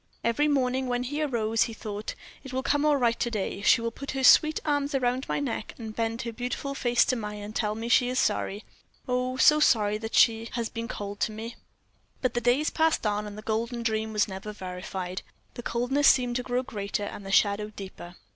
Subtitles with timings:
[0.23, 3.81] Every morning when he arose he thought, "It will come all right to day; she
[3.81, 7.43] will put her sweet arms around my neck, and bend her beautiful face to mine,
[7.43, 8.63] and tell me she is sorry
[9.07, 9.37] oh!
[9.37, 11.55] so sorry, that she has been cold to me."
[12.19, 15.21] But the days passed on, and that golden dream was never verified;
[15.53, 18.15] the coldness seemed to grow greater, and the shadow deeper.